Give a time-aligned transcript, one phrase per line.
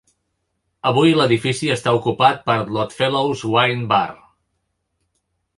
[0.91, 4.19] Avui l'edifici està ocupat per l'Oddfellows Wine Bar.